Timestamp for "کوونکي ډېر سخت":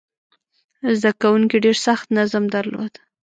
1.21-2.07